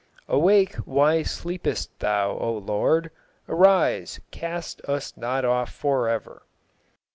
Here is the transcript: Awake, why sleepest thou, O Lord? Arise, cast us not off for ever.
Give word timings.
Awake, 0.27 0.73
why 0.77 1.21
sleepest 1.21 1.99
thou, 1.99 2.31
O 2.31 2.53
Lord? 2.57 3.11
Arise, 3.47 4.19
cast 4.31 4.81
us 4.85 5.15
not 5.15 5.45
off 5.45 5.71
for 5.71 6.09
ever. 6.09 6.41